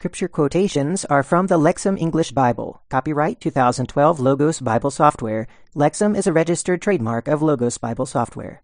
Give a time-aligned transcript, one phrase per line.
[0.00, 2.80] scripture quotations are from the Lexham English Bible.
[2.88, 5.46] Copyright 2012 Logos Bible Software.
[5.76, 8.62] Lexham is a registered trademark of Logos Bible Software.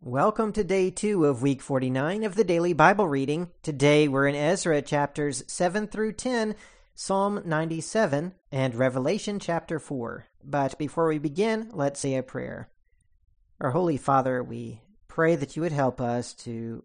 [0.00, 3.50] Welcome to day two of week 49 of the daily Bible reading.
[3.64, 6.54] Today we're in Ezra chapters 7 through 10,
[6.94, 10.26] Psalm 97, and Revelation chapter 4.
[10.44, 12.68] But before we begin, let's say a prayer.
[13.60, 16.84] Our Holy Father, we pray that you would help us to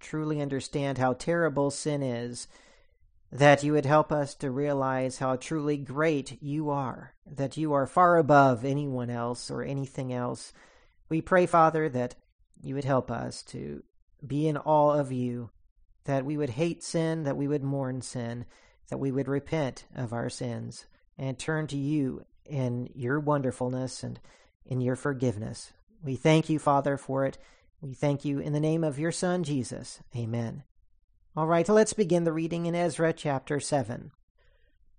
[0.00, 2.48] truly understand how terrible sin is,
[3.32, 7.86] that you would help us to realize how truly great you are, that you are
[7.86, 10.52] far above anyone else or anything else.
[11.08, 12.14] We pray, Father, that
[12.62, 13.82] you would help us to
[14.26, 15.50] be in awe of you,
[16.04, 18.46] that we would hate sin, that we would mourn sin,
[18.88, 20.86] that we would repent of our sins
[21.18, 24.20] and turn to you in your wonderfulness and
[24.64, 25.72] in your forgiveness.
[26.02, 27.38] We thank you, Father, for it.
[27.80, 30.00] We thank you in the name of your Son, Jesus.
[30.16, 30.62] Amen.
[31.36, 34.10] All right, let's begin the reading in Ezra chapter 7.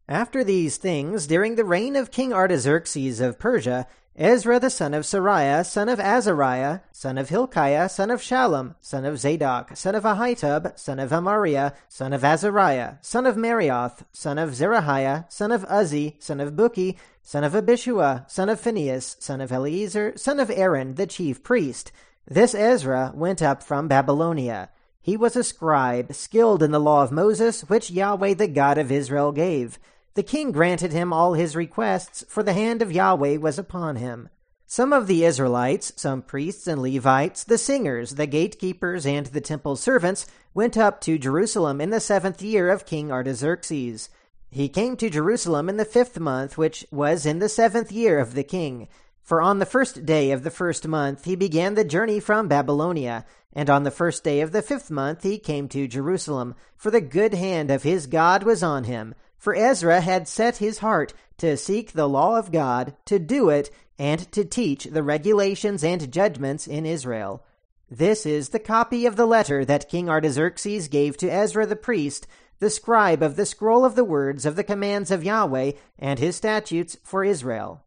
[0.08, 5.04] After these things, during the reign of King Artaxerxes of Persia, Ezra the son of
[5.04, 10.04] Seraiah, son of Azariah, son of Hilkiah, son of Shallum, son of Zadok, son of
[10.04, 15.66] Ahitub, son of Amariah, son of Azariah, son of Meraioth, son of Zerahiah, son of
[15.66, 20.52] Uzzi, son of Bukki, son of Abishua, son of Phinehas, son of Eleazar, son of
[20.52, 21.92] Aaron, the chief priest,
[22.28, 24.70] this Ezra went up from Babylonia.
[25.08, 28.92] He was a scribe, skilled in the law of Moses, which Yahweh the God of
[28.92, 29.80] Israel gave.
[30.16, 34.28] The king granted him all his requests, for the hand of Yahweh was upon him.
[34.66, 39.78] Some of the Israelites, some priests and Levites, the singers, the gatekeepers, and the temple
[39.78, 44.10] servants, went up to Jerusalem in the seventh year of King Artaxerxes.
[44.50, 48.34] He came to Jerusalem in the fifth month, which was in the seventh year of
[48.34, 48.90] the king.
[49.24, 53.26] For on the first day of the first month he began the journey from Babylonia,
[53.58, 57.02] and on the first day of the fifth month he came to Jerusalem, for the
[57.02, 59.16] good hand of his God was on him.
[59.36, 63.72] For Ezra had set his heart to seek the law of God, to do it,
[63.98, 67.44] and to teach the regulations and judgments in Israel.
[67.90, 72.28] This is the copy of the letter that King Artaxerxes gave to Ezra the priest,
[72.60, 76.36] the scribe of the scroll of the words of the commands of Yahweh and his
[76.36, 77.84] statutes for Israel.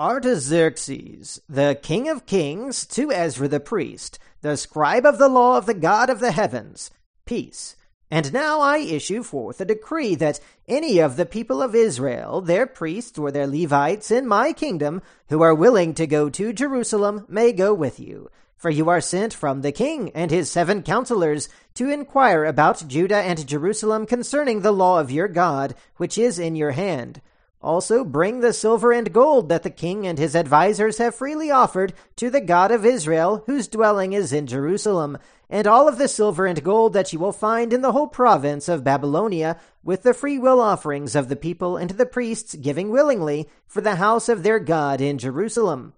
[0.00, 5.66] Artaxerxes, the king of kings, to Ezra the priest, the scribe of the law of
[5.66, 6.90] the God of the heavens,
[7.26, 7.76] peace.
[8.10, 12.66] And now I issue forth a decree that any of the people of Israel, their
[12.66, 17.52] priests or their Levites in my kingdom, who are willing to go to Jerusalem, may
[17.52, 18.30] go with you.
[18.56, 23.20] For you are sent from the king and his seven counselors to inquire about Judah
[23.20, 27.20] and Jerusalem concerning the law of your God, which is in your hand.
[27.62, 31.92] Also bring the silver and gold that the king and his advisers have freely offered
[32.16, 35.18] to the God of Israel, whose dwelling is in Jerusalem,
[35.50, 38.66] and all of the silver and gold that you will find in the whole province
[38.66, 43.46] of Babylonia, with the free will offerings of the people and the priests giving willingly
[43.66, 45.92] for the house of their God in Jerusalem.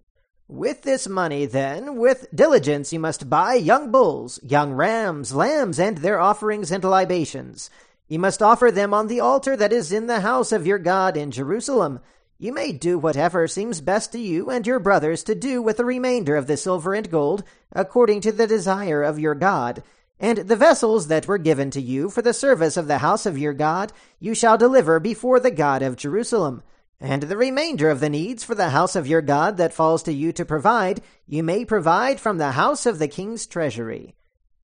[0.49, 5.99] With this money, then, with diligence you must buy young bulls, young rams, lambs, and
[5.99, 7.71] their offerings and libations
[8.09, 11.17] you must offer them on the altar that is in the house of your God
[11.17, 12.01] in Jerusalem.
[12.39, 15.85] You may do whatever seems best to you and your brothers to do with the
[15.85, 19.83] remainder of the silver and gold, according to the desire of your God.
[20.19, 23.39] And the vessels that were given to you for the service of the house of
[23.39, 26.62] your God you shall deliver before the God of Jerusalem.
[27.01, 30.12] And the remainder of the needs for the house of your God that falls to
[30.12, 34.15] you to provide, you may provide from the house of the king's treasury.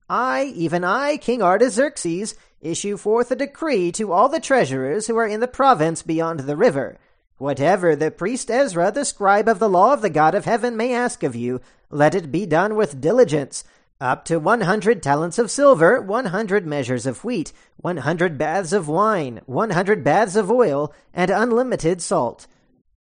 [0.09, 5.27] I, even I, King Artaxerxes, issue forth a decree to all the treasurers who are
[5.27, 6.97] in the province beyond the river.
[7.37, 10.93] Whatever the priest Ezra, the scribe of the law of the God of heaven, may
[10.93, 13.63] ask of you, let it be done with diligence.
[14.01, 18.71] Up to one hundred talents of silver, one hundred measures of wheat, one hundred baths
[18.71, 22.47] of wine, one hundred baths of oil, and unlimited salt.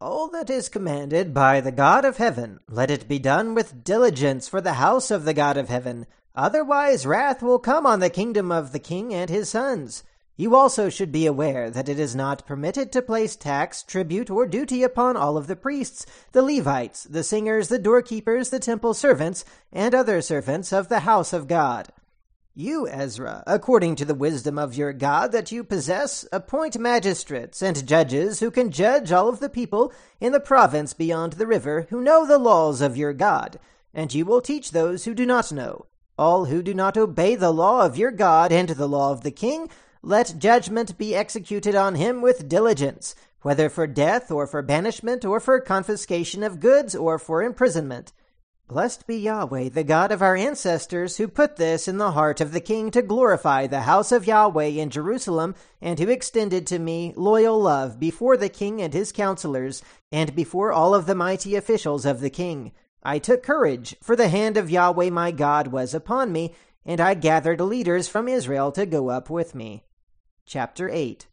[0.01, 4.49] All that is commanded by the God of heaven, let it be done with diligence
[4.49, 6.07] for the house of the God of heaven,
[6.37, 10.05] Otherwise, wrath will come on the kingdom of the king and his sons.
[10.37, 14.47] You also should be aware that it is not permitted to place tax, tribute, or
[14.47, 19.47] duty upon all of the priests, the Levites, the singers, the doorkeepers, the temple servants,
[19.73, 21.89] and other servants of the house of God.
[22.55, 27.87] You, Ezra, according to the wisdom of your God that you possess, appoint magistrates and
[27.87, 29.91] judges who can judge all of the people
[30.21, 33.59] in the province beyond the river who know the laws of your God,
[33.95, 35.87] and you will teach those who do not know.
[36.19, 39.31] All who do not obey the law of your God and the law of the
[39.31, 39.69] king,
[40.03, 45.41] let judgment be executed on him with diligence, whether for death or for banishment or
[45.41, 48.15] for confiscation of goods or for imprisonment.
[48.67, 52.53] Blessed be Yahweh, the God of our ancestors, who put this in the heart of
[52.53, 57.13] the king to glorify the house of Yahweh in Jerusalem, and who extended to me
[57.15, 62.05] loyal love before the king and his counselors, and before all of the mighty officials
[62.05, 62.73] of the king.
[63.07, 66.55] I took courage, for the hand of Yahweh my God was upon me,
[66.85, 69.85] and I gathered leaders from Israel to go up with me.
[70.45, 71.29] Chapter 8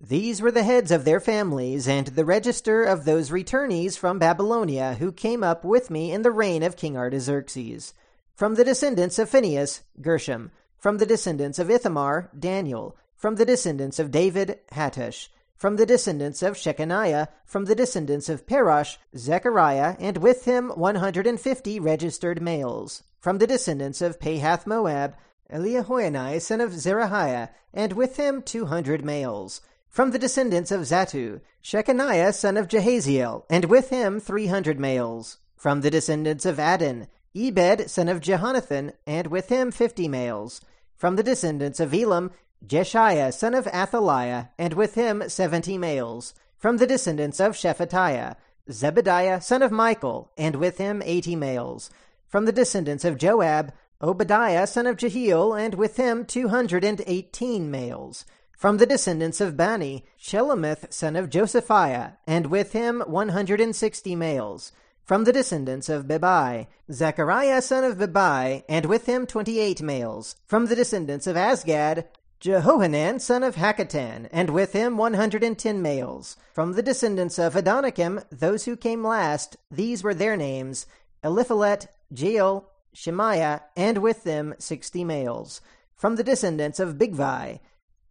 [0.00, 4.96] these were the heads of their families, and the register of those returnees from Babylonia
[4.98, 7.94] who came up with me in the reign of King Artaxerxes.
[8.34, 10.50] From the descendants of Phinehas, Gershom.
[10.76, 12.98] From the descendants of Ithamar, Daniel.
[13.16, 15.28] From the descendants of David, Hattush.
[15.56, 20.96] From the descendants of Shechaniah, from the descendants of Parosh, Zechariah, and with him one
[20.96, 23.02] hundred and fifty registered males.
[23.20, 25.14] From the descendants of Pahath Moab,
[25.50, 29.60] Eliahoenai son of Zerahiah, and with him two hundred males.
[29.88, 35.38] From the descendants of Zattu, Shechaniah son of Jehaziel, and with him three hundred males.
[35.56, 40.60] From the descendants of Adin, Ebed son of Jehonathan, and with him fifty males.
[40.96, 42.32] From the descendants of Elam,
[42.66, 46.34] Jeshiah son of Athaliah, and with him seventy males.
[46.56, 48.36] From the descendants of Shephatiah,
[48.70, 51.90] Zebediah son of Michael, and with him eighty males.
[52.26, 57.02] From the descendants of Joab, Obadiah son of Jehiel, and with him two hundred and
[57.06, 58.24] eighteen males.
[58.56, 63.76] From the descendants of Bani, Shelomith son of Josephiah, and with him one hundred and
[63.76, 64.72] sixty males.
[65.02, 70.36] From the descendants of Bebai, Zechariah son of Bebai, and with him twenty-eight males.
[70.46, 72.06] From the descendants of Azgad,
[72.44, 76.36] Jehohanan son of Hakkatan, and with him one hundred and ten males.
[76.52, 80.84] From the descendants of Adonikim, those who came last, these were their names,
[81.22, 85.62] Eliphalet, Jeiel, Shemaiah, and with them sixty males.
[85.96, 87.60] From the descendants of Bigvai,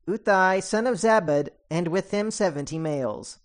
[0.08, 3.38] Uthai son of Zabad, and with him seventy males.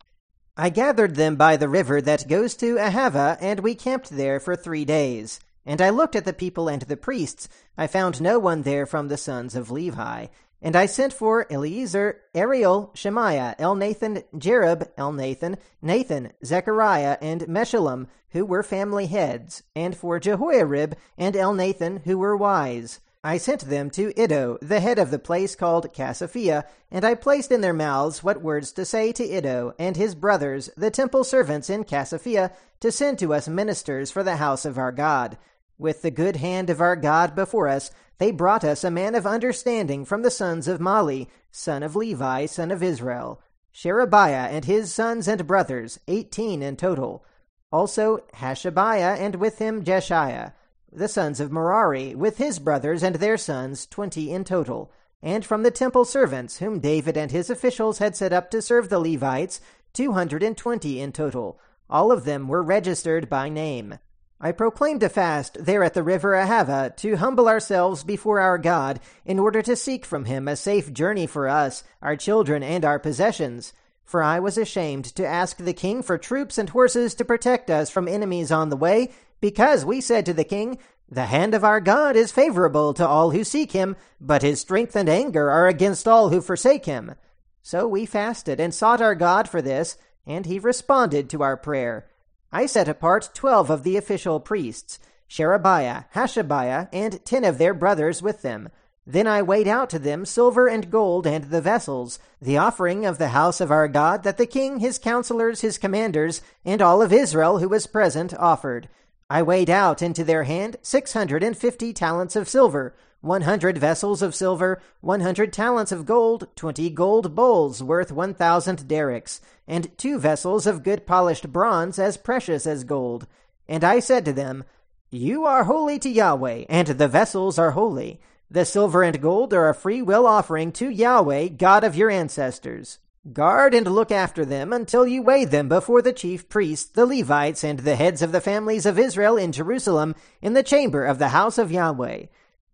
[0.56, 4.56] I gathered them by the river that goes to Ahava, and we camped there for
[4.56, 5.38] three days.
[5.67, 7.46] And I looked at the people and the priests.
[7.76, 10.29] I found no one there from the sons of Levi.
[10.60, 18.44] And I sent for Eliezer, Ariel, Shemaiah, Elnathan, Jerub, Elnathan, Nathan, Zechariah, and Meshullam, who
[18.44, 23.00] were family heads, and for Jehoiarib and Elnathan, who were wise.
[23.22, 27.50] I sent them to Iddo, the head of the place called Casiphia, and I placed
[27.50, 31.69] in their mouths what words to say to Iddo and his brothers, the temple servants
[31.69, 35.37] in Casiphia, to send to us ministers for the house of our God.
[35.78, 39.26] With the good hand of our God before us, they brought us a man of
[39.26, 43.40] understanding from the sons of Mahli, son of Levi, son of Israel,
[43.70, 47.25] Sherebiah and his sons and brothers, eighteen in total.
[47.70, 50.52] Also Hashabiah, and with him Jeshiah
[50.92, 54.90] the sons of Merari, with his brothers and their sons, twenty in total,
[55.22, 58.88] and from the temple servants, whom David and his officials had set up to serve
[58.88, 59.60] the Levites,
[59.92, 61.60] two hundred and twenty in total.
[61.90, 63.98] All of them were registered by name.
[64.40, 69.00] I proclaimed a fast there at the river Ahava to humble ourselves before our God
[69.25, 73.00] in order to seek from him a safe journey for us, our children, and our
[73.00, 73.73] possessions.
[74.05, 77.90] For I was ashamed to ask the king for troops and horses to protect us
[77.90, 81.81] from enemies on the way, because we said to the king, The hand of our
[81.81, 86.06] God is favorable to all who seek him, but his strength and anger are against
[86.06, 87.17] all who forsake him.
[87.64, 92.06] So we fasted and sought our God for this, and he responded to our prayer.
[92.52, 98.22] I set apart twelve of the official priests, Sherebiah, Hashabiah, and ten of their brothers
[98.22, 98.70] with them.
[99.06, 103.18] Then I weighed out to them silver and gold and the vessels, the offering of
[103.18, 107.12] the house of our God that the king, his counselors, his commanders, and all of
[107.12, 108.88] Israel who was present offered.
[109.31, 113.79] I weighed out into their hand six hundred and fifty talents of silver, one hundred
[113.79, 119.41] vessels of silver, one hundred talents of gold, twenty gold bowls worth one thousand darics,
[119.67, 123.27] and two vessels of good polished bronze as precious as gold.
[123.69, 124.65] And I said to them,
[125.10, 128.20] You are holy to Yahweh, and the vessels are holy.
[128.51, 132.98] The silver and gold are a free will offering to Yahweh, God of your ancestors.
[133.31, 137.63] Guard and look after them until you weigh them before the chief priests, the Levites,
[137.63, 141.29] and the heads of the families of Israel in Jerusalem, in the chamber of the
[141.29, 142.27] house of Yahweh.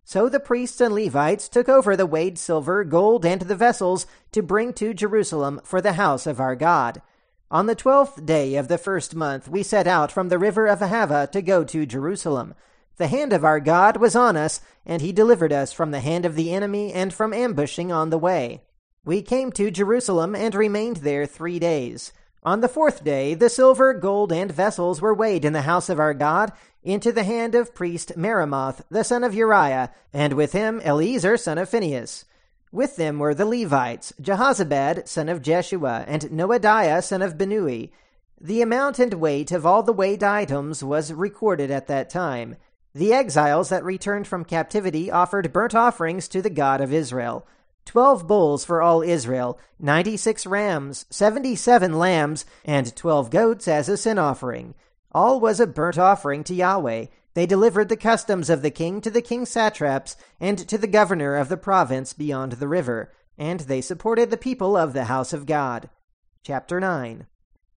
[0.07, 4.43] So the priests and Levites took over the weighed silver, gold, and the vessels to
[4.43, 7.01] bring to Jerusalem for the house of our God.
[7.49, 10.79] On the twelfth day of the first month we set out from the river of
[10.79, 12.53] Ahava to go to Jerusalem.
[12.97, 16.23] The hand of our God was on us, and he delivered us from the hand
[16.23, 18.61] of the enemy and from ambushing on the way.
[19.03, 22.13] We came to Jerusalem and remained there three days.
[22.45, 25.99] On the fourth day, the silver, gold, and vessels were weighed in the house of
[25.99, 26.51] our God
[26.83, 31.57] into the hand of priest Meremoth, the son of Uriah, and with him Eleazar, son
[31.57, 32.25] of Phinehas.
[32.71, 37.89] With them were the Levites, Jehozabad, son of Jeshua, and Noadiah, son of Binnui.
[38.39, 42.57] The amount and weight of all the weighed items was recorded at that time.
[42.93, 47.47] The exiles that returned from captivity offered burnt offerings to the God of Israel.
[47.85, 53.87] Twelve bulls for all Israel, ninety six rams, seventy seven lambs, and twelve goats as
[53.87, 54.73] a sin offering.
[55.11, 57.05] All was a burnt offering to Yahweh.
[57.35, 61.35] They delivered the customs of the king to the king's satraps and to the governor
[61.35, 65.45] of the province beyond the river, and they supported the people of the house of
[65.45, 65.89] God.
[66.43, 67.27] Chapter 9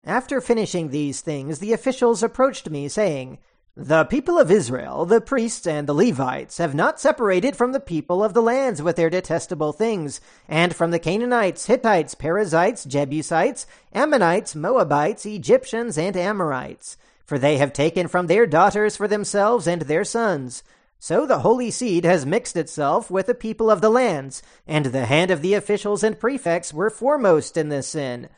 [0.04, 3.40] After finishing these things, the officials approached me, saying,
[3.78, 8.24] the people of Israel, the priests and the Levites, have not separated from the people
[8.24, 14.56] of the lands with their detestable things, and from the Canaanites, Hittites, Perizzites, Jebusites, Ammonites,
[14.56, 16.96] Moabites, Egyptians, and Amorites.
[17.26, 20.64] For they have taken from their daughters for themselves and their sons.
[20.98, 25.06] So the holy seed has mixed itself with the people of the lands, and the
[25.06, 28.30] hand of the officials and prefects were foremost in this sin.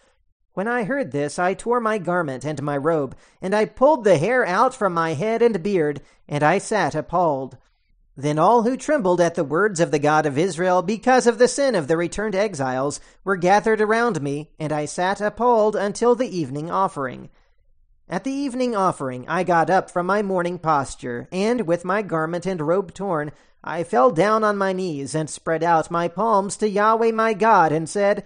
[0.57, 4.17] When I heard this, I tore my garment and my robe, and I pulled the
[4.17, 7.57] hair out from my head and beard, and I sat appalled.
[8.15, 11.47] Then all who trembled at the words of the God of Israel because of the
[11.47, 16.35] sin of the returned exiles were gathered around me, and I sat appalled until the
[16.35, 17.29] evening offering.
[18.09, 22.47] At the evening offering, I got up from my morning posture, and with my garment
[22.47, 23.31] and robe torn,
[23.63, 27.71] I fell down on my knees and spread out my palms to Yahweh my God,
[27.71, 28.25] and said,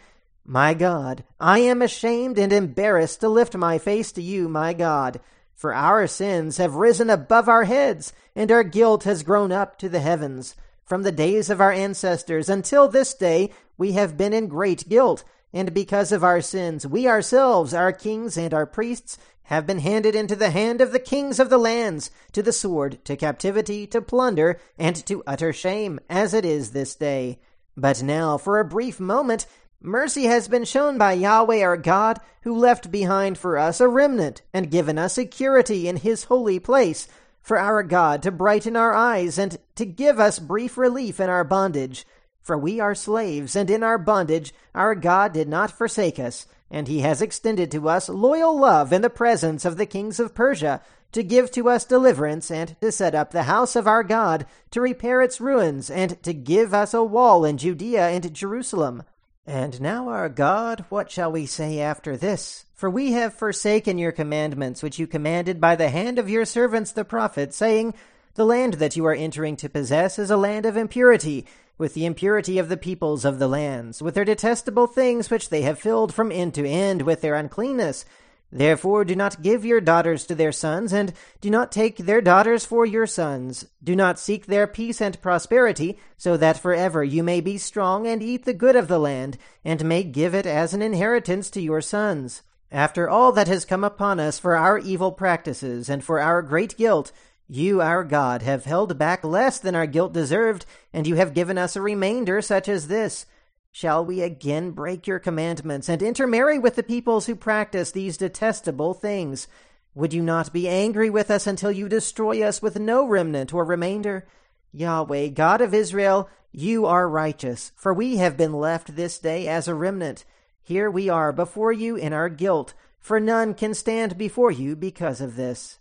[0.52, 5.22] my God, I am ashamed and embarrassed to lift my face to you, my God,
[5.56, 9.88] for our sins have risen above our heads, and our guilt has grown up to
[9.88, 10.58] the heavens.
[10.84, 15.24] From the days of our ancestors until this day, we have been in great guilt,
[15.54, 20.16] and because of our sins, we ourselves, our kings and our priests, have been handed
[20.16, 24.02] into the hand of the kings of the lands, to the sword, to captivity, to
[24.02, 27.40] plunder, and to utter shame, as it is this day.
[27.78, 29.46] But now, for a brief moment,
[29.84, 34.44] Mercy has been shown by Yahweh our God, who left behind for us a remnant
[34.54, 37.08] and given us security in his holy place,
[37.42, 41.44] for our God to brighten our eyes and to give us brief relief in our
[41.44, 42.06] bondage.
[42.44, 46.88] For we are slaves, and in our bondage our God did not forsake us, and
[46.88, 50.82] he has extended to us loyal love in the presence of the kings of Persia,
[51.12, 54.80] to give to us deliverance, and to set up the house of our God, to
[54.80, 59.02] repair its ruins, and to give us a wall in Judea and Jerusalem.
[59.48, 62.66] And now, our God, what shall we say after this?
[62.76, 66.92] For we have forsaken your commandments, which you commanded by the hand of your servants
[66.92, 67.96] the prophets, saying,
[68.36, 71.48] The land that you are entering to possess is a land of impurity,
[71.80, 75.64] with the impurity of the peoples of the lands, with their detestable things which they
[75.64, 78.06] have filled from end to end with their uncleanness.
[78.52, 82.66] Therefore do not give your daughters to their sons, and do not take their daughters
[82.66, 83.66] for your sons.
[83.82, 88.22] Do not seek their peace and prosperity, so that forever you may be strong and
[88.22, 91.82] eat the good of the land, and may give it as an inheritance to your
[91.82, 92.42] sons.
[92.72, 96.76] After all that has come upon us for our evil practices and for our great
[96.78, 97.14] guilt,
[97.48, 101.58] you, our God, have held back less than our guilt deserved, and you have given
[101.58, 103.26] us a remainder such as this.
[103.74, 108.94] Shall we again break your commandments and intermarry with the peoples who practice these detestable
[108.94, 109.48] things?
[109.96, 113.64] Would you not be angry with us until you destroy us with no remnant or
[113.64, 114.28] remainder?
[114.74, 119.70] Yahweh, God of Israel, you are righteous, for we have been left this day as
[119.70, 120.26] a remnant.
[120.62, 125.22] Here we are before you in our guilt, for none can stand before you because
[125.22, 125.80] of this.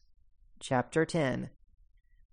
[0.61, 1.51] Chapter 10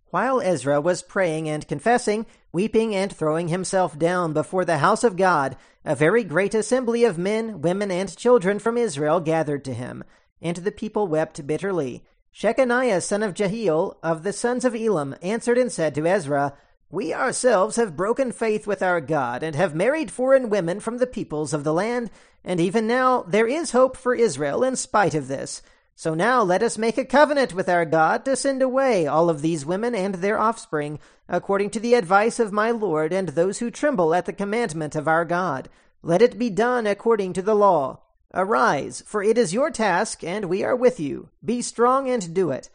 [0.10, 5.18] while Ezra was praying and confessing, weeping and throwing himself down before the house of
[5.18, 10.04] God, a very great assembly of men, women, and children from Israel gathered to him,
[10.42, 12.04] and the people wept bitterly.
[12.34, 16.54] Shechaniah son of Jehiel of the sons of Elam answered and said to Ezra,
[16.90, 21.08] We ourselves have broken faith with our God, and have married foreign women from the
[21.08, 22.12] peoples of the land,
[22.44, 25.62] and even now there is hope for Israel in spite of this.
[26.00, 29.42] So now let us make a covenant with our God to send away all of
[29.42, 33.72] these women and their offspring, according to the advice of my Lord and those who
[33.72, 35.70] tremble at the commandment of our God.
[36.04, 38.02] Let it be done according to the law.
[38.32, 41.30] Arise, for it is your task, and we are with you.
[41.44, 42.70] Be strong and do it.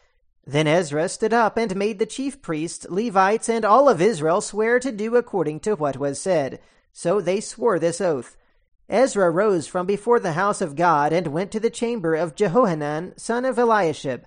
[0.45, 4.81] Then Ezra stood up and made the chief priests, Levites, and all of Israel swear
[4.81, 6.59] to do according to what was said.
[6.93, 8.37] So they swore this oath.
[8.93, 13.15] Ezra rose from before the house of God and went to the chamber of Jehohanan,
[13.17, 14.27] son of Eliashib.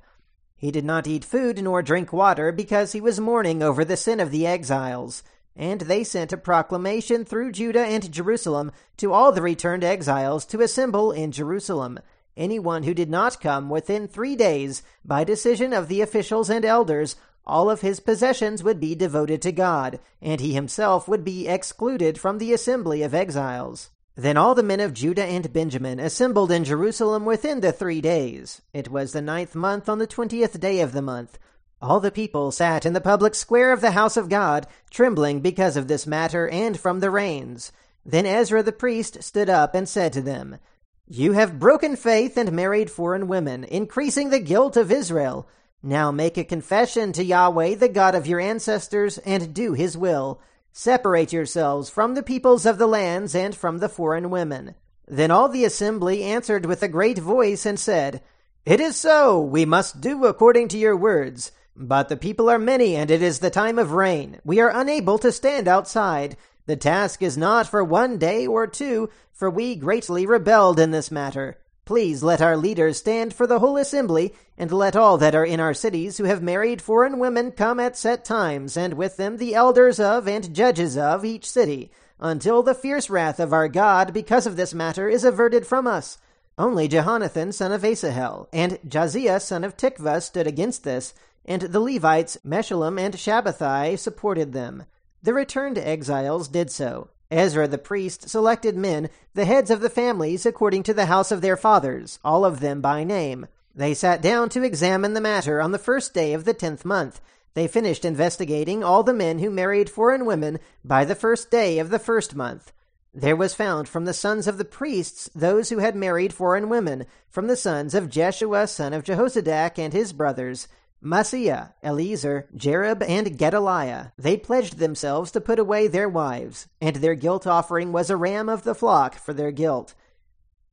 [0.55, 4.19] He did not eat food nor drink water because he was mourning over the sin
[4.19, 5.21] of the exiles.
[5.55, 10.61] And they sent a proclamation through Judah and Jerusalem to all the returned exiles to
[10.61, 11.99] assemble in Jerusalem.
[12.35, 17.15] Anyone who did not come within three days, by decision of the officials and elders,
[17.45, 22.19] all of his possessions would be devoted to God, and he himself would be excluded
[22.19, 23.91] from the assembly of exiles.
[24.15, 28.61] Then all the men of Judah and Benjamin assembled in Jerusalem within the three days.
[28.73, 31.37] It was the ninth month on the twentieth day of the month.
[31.81, 35.75] All the people sat in the public square of the house of God, trembling because
[35.75, 37.73] of this matter and from the rains.
[38.05, 40.59] Then Ezra the priest stood up and said to them,
[41.07, 45.47] You have broken faith and married foreign women, increasing the guilt of Israel.
[45.83, 50.39] Now make a confession to Yahweh, the God of your ancestors, and do his will.
[50.77, 54.75] Separate yourselves from the peoples of the lands and from the foreign women.
[55.07, 58.21] Then all the assembly answered with a great voice and said,
[58.65, 61.53] It is so, we must do according to your words.
[61.77, 64.41] But the people are many, and it is the time of rain.
[64.43, 66.35] We are unable to stand outside.
[66.65, 71.09] The task is not for one day or two, for we greatly rebelled in this
[71.09, 71.57] matter.
[71.85, 75.59] Please let our leaders stand for the whole assembly, and let all that are in
[75.59, 79.53] our cities who have married foreign women come at set times, and with them the
[79.53, 84.47] elders of and judges of each city, until the fierce wrath of our God because
[84.47, 86.17] of this matter is averted from us.
[86.57, 91.13] Only Jehonathan son of Asahel and Jahziah son of Tikvah stood against this,
[91.45, 94.85] and the Levites Meshullam and Shabbethai supported them.
[95.21, 100.45] The returned exiles did so, Ezra the priest selected men, the heads of the families
[100.45, 103.47] according to the house of their fathers, all of them by name.
[103.73, 107.19] They sat down to examine the matter on the first day of the tenth month.
[107.55, 111.89] They finished investigating all the men who married foreign women by the first day of
[111.89, 112.71] the first month.
[113.13, 117.05] There was found from the sons of the priests those who had married foreign women,
[117.29, 120.67] from the sons of Jeshua son of Jehozadak and his brothers,
[121.03, 127.15] Maaseiah, Eliezer, Jerib, and Gedaliah, they pledged themselves to put away their wives, and their
[127.15, 129.93] guilt offering was a ram of the flock for their guilt.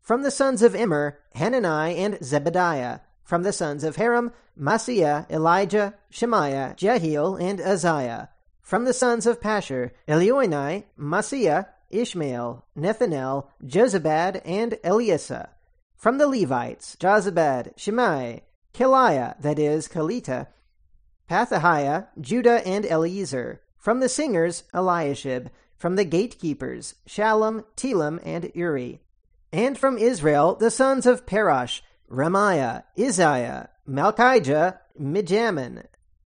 [0.01, 3.01] From the sons of Immer, Hanani and Zebadiah.
[3.23, 8.29] From the sons of Harim, Maaseiah, Elijah, Shemaiah, Jehiel, and Uzziah.
[8.61, 15.51] From the sons of Pashur, Elioenai, Maaseiah, Ishmael, Nethanel, Jozabad, and Eliasa.
[15.95, 18.43] From the Levites, Jozabad, Shimei,
[18.75, 20.49] Keliah, that is, Kelita,
[21.31, 23.61] Pathahiah, Judah, and Eliezer.
[23.79, 25.51] From the singers, Eliashib.
[25.77, 29.01] From the gatekeepers, Shallum, Telem, and Uri.
[29.53, 35.85] And from Israel, the sons of Parosh, Ramiah, Izaiah, Malchijah, Mijamin,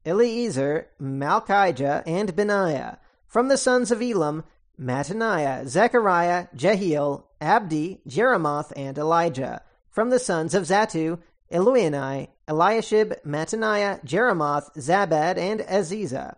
[0.07, 2.99] Eliezer, Malchijah, and Benaiah.
[3.27, 4.44] From the sons of Elam,
[4.81, 9.62] Mattaniah, Zechariah, Jehiel, Abdi, Jeremoth, and Elijah.
[9.90, 11.18] From the sons of Zattu,
[11.52, 16.37] Elioenai, Eliashib, Mattaniah, Jeremoth, Zabad, and Aziza.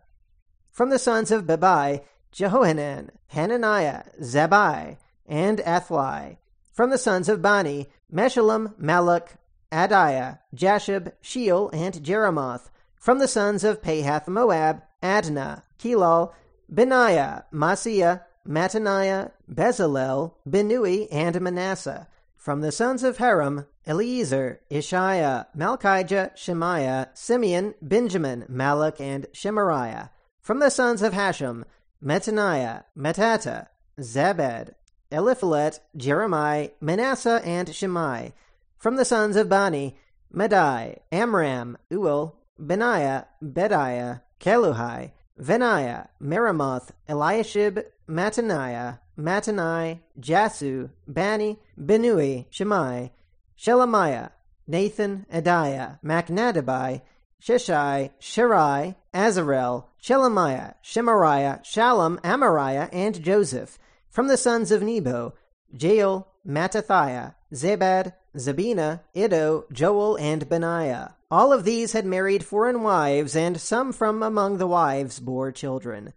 [0.70, 6.36] From the sons of Bebai, Jehohanan, Hananiah, Zabai, and Athlai.
[6.72, 9.28] From the sons of Bani, Meshullam, Malluch,
[9.72, 12.70] Adiah, Jashub, Sheal, and Jeremoth.
[12.96, 16.32] From the sons of Pahath Moab, Adnah, Kelal,
[16.72, 22.06] Benaiah, Maaseiah, Mattaniah, Bezalel, Binnui, and Manasseh.
[22.36, 30.10] From the sons of Harim, Eliezer, Ishiah, Malchijah, Shemaiah, Simeon, Benjamin, Malluch, and Shemariah.
[30.40, 31.64] From the sons of Hashum,
[32.02, 33.68] Mattaniah, Mattata,
[33.98, 34.74] Zabad,
[35.12, 38.32] Eliphalet, Jeremiah, Manasseh, and Shimei.
[38.76, 39.96] From the sons of Bani,
[40.32, 53.10] Madai, Amram, Uel, Benaiah, Bediah, Keluhi, Veniah, Meremoth, Eliashib, Mattaniah, Mattanai, Jasu, Bani, Binnui, Shemai,
[53.58, 54.30] Shelemiah,
[54.66, 57.02] Nathan, Adiah, Machnadabai,
[57.40, 63.78] Sheshai, Shirai, Azarel, Shelemiah, Shemariah, Shallum, Amariah, and Joseph.
[64.10, 65.34] From the sons of Nebo,
[65.70, 71.14] Jael, Mattathiah, Zebad, Zabina, Iddo, Joel, and Benaiah.
[71.30, 76.12] All of these had married foreign wives, and some from among the wives bore children.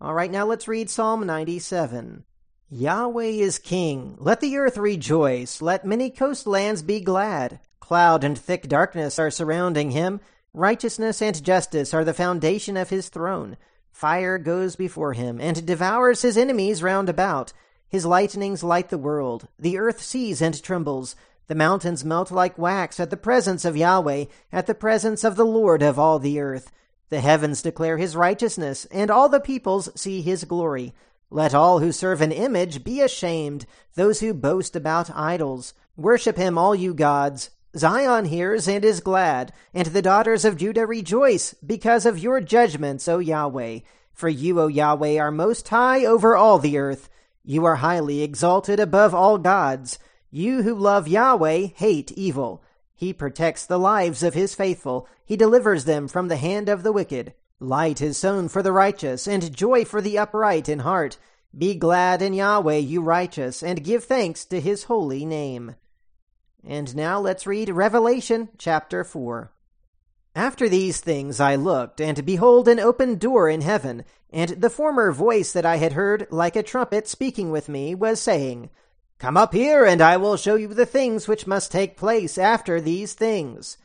[0.00, 2.24] All right, now let's read Psalm 97.
[2.72, 4.14] Yahweh is king.
[4.20, 5.60] Let the earth rejoice.
[5.60, 7.58] Let many coastlands be glad.
[7.80, 10.20] Cloud and thick darkness are surrounding him.
[10.54, 13.56] Righteousness and justice are the foundation of his throne.
[13.90, 17.52] Fire goes before him and devours his enemies round about.
[17.88, 19.48] His lightnings light the world.
[19.58, 21.16] The earth sees and trembles.
[21.48, 25.44] The mountains melt like wax at the presence of Yahweh, at the presence of the
[25.44, 26.70] Lord of all the earth.
[27.08, 30.94] The heavens declare his righteousness, and all the peoples see his glory.
[31.30, 33.64] Let all who serve an image be ashamed,
[33.94, 35.74] those who boast about idols.
[35.96, 37.50] Worship him, all you gods.
[37.76, 43.06] Zion hears and is glad, and the daughters of Judah rejoice because of your judgments,
[43.06, 43.80] O Yahweh.
[44.12, 47.08] For you, O Yahweh, are most high over all the earth.
[47.44, 50.00] You are highly exalted above all gods.
[50.32, 52.62] You who love Yahweh hate evil.
[52.96, 55.08] He protects the lives of his faithful.
[55.24, 57.34] He delivers them from the hand of the wicked.
[57.62, 61.18] Light is sown for the righteous, and joy for the upright in heart.
[61.56, 65.76] Be glad in Yahweh, you righteous, and give thanks to his holy name.
[66.66, 69.52] And now let's read Revelation chapter 4.
[70.34, 75.12] After these things I looked, and behold, an open door in heaven, and the former
[75.12, 78.70] voice that I had heard, like a trumpet speaking with me, was saying,
[79.18, 82.80] Come up here, and I will show you the things which must take place after
[82.80, 83.76] these things.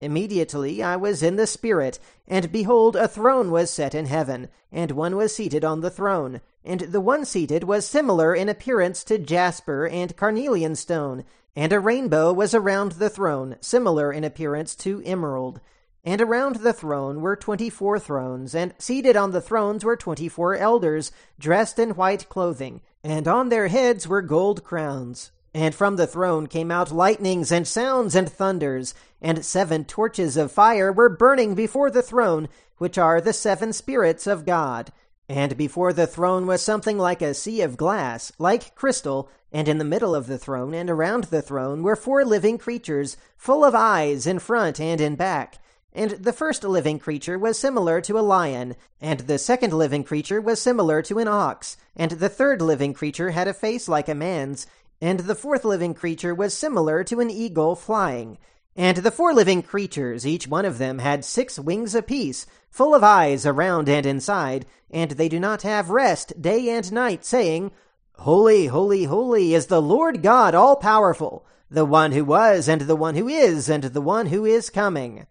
[0.00, 4.92] Immediately I was in the Spirit, and behold, a throne was set in heaven, and
[4.92, 6.40] one was seated on the throne.
[6.64, 11.80] And the one seated was similar in appearance to jasper and carnelian stone, and a
[11.80, 15.60] rainbow was around the throne, similar in appearance to emerald.
[16.02, 20.28] And around the throne were twenty four thrones, and seated on the thrones were twenty
[20.28, 25.30] four elders, dressed in white clothing, and on their heads were gold crowns.
[25.52, 30.52] And from the throne came out lightnings and sounds and thunders, and seven torches of
[30.52, 34.92] fire were burning before the throne, which are the seven spirits of God.
[35.28, 39.78] And before the throne was something like a sea of glass, like crystal, and in
[39.78, 43.74] the middle of the throne and around the throne were four living creatures, full of
[43.74, 45.58] eyes in front and in back.
[45.92, 50.40] And the first living creature was similar to a lion, and the second living creature
[50.40, 54.14] was similar to an ox, and the third living creature had a face like a
[54.14, 54.68] man's,
[55.00, 58.38] and the fourth living creature was similar to an eagle flying.
[58.76, 63.02] And the four living creatures, each one of them, had six wings apiece, full of
[63.02, 67.72] eyes around and inside, and they do not have rest day and night, saying,
[68.14, 72.96] Holy, holy, holy is the Lord God all powerful, the one who was, and the
[72.96, 75.26] one who is, and the one who is coming.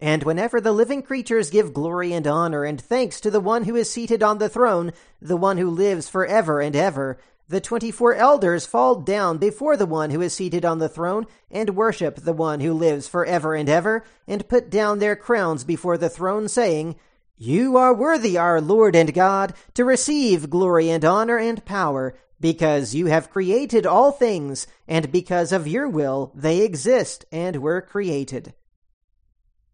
[0.00, 3.76] And whenever the living creatures give glory and honor and thanks to the one who
[3.76, 7.90] is seated on the throne, the one who lives for ever and ever, the twenty
[7.90, 12.16] four elders fall down before the one who is seated on the throne and worship
[12.16, 16.08] the one who lives for ever and ever, and put down their crowns before the
[16.08, 16.96] throne, saying,
[17.36, 22.94] You are worthy, our Lord and God, to receive glory and honor and power, because
[22.94, 28.54] you have created all things, and because of your will they exist and were created.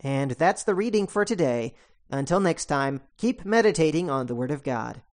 [0.00, 1.74] And that's the reading for today.
[2.11, 5.02] Until next time, keep meditating on the Word of God.